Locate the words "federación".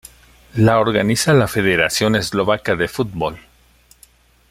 1.47-2.15